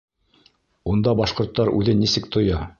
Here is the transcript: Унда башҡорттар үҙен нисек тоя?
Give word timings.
Унда 0.93 1.15
башҡорттар 1.21 1.73
үҙен 1.81 2.05
нисек 2.07 2.31
тоя? 2.37 2.63